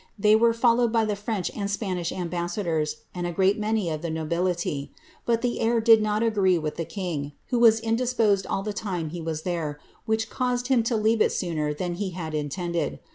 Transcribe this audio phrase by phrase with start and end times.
[0.17, 4.09] They were follovrd by the French and Spanish ambassadors, and a great many of the
[4.09, 4.89] oo bility;
[5.27, 9.11] but the air did not agree with the king, who was indisposed ail the time
[9.11, 9.79] he was there,
[10.09, 12.97] wlkich caused him to leave it sooner than he bad intended.